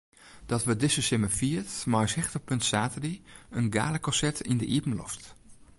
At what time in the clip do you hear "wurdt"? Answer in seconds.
0.63-0.79